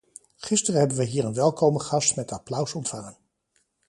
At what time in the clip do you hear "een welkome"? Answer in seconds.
1.25-1.79